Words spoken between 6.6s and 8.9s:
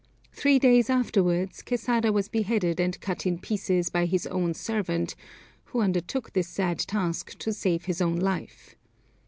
task to save his own life.